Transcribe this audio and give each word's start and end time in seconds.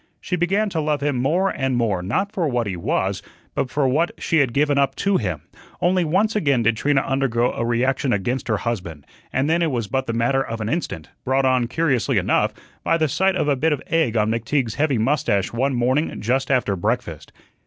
She 0.19 0.35
began 0.35 0.67
to 0.71 0.81
love 0.81 1.01
him 1.03 1.17
more 1.21 1.49
and 1.51 1.77
more, 1.77 2.01
not 2.01 2.31
for 2.31 2.47
what 2.47 2.65
he 2.65 2.75
was, 2.75 3.21
but 3.53 3.69
for 3.69 3.87
what 3.87 4.09
she 4.17 4.37
had 4.39 4.51
given 4.51 4.79
up 4.79 4.95
to 4.95 5.17
him. 5.17 5.43
Only 5.79 6.03
once 6.03 6.35
again 6.35 6.63
did 6.63 6.75
Trina 6.75 7.01
undergo 7.01 7.51
a 7.53 7.63
reaction 7.63 8.11
against 8.11 8.47
her 8.47 8.57
husband, 8.57 9.05
and 9.31 9.47
then 9.47 9.61
it 9.61 9.69
was 9.69 9.85
but 9.85 10.07
the 10.07 10.13
matter 10.13 10.41
of 10.43 10.59
an 10.59 10.69
instant, 10.69 11.09
brought 11.23 11.45
on, 11.45 11.67
curiously 11.67 12.17
enough, 12.17 12.51
by 12.83 12.97
the 12.97 13.07
sight 13.07 13.35
of 13.35 13.47
a 13.47 13.55
bit 13.55 13.73
of 13.73 13.83
egg 13.85 14.17
on 14.17 14.31
McTeague's 14.31 14.73
heavy 14.73 14.97
mustache 14.97 15.53
one 15.53 15.75
morning 15.75 16.19
just 16.19 16.49
after 16.49 16.75
breakfast. 16.75 17.31